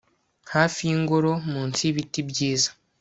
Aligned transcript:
Hafi 0.53 0.79
yingoro 0.89 1.31
munsi 1.51 1.79
yibiti 1.85 2.19
byiza 2.29 2.69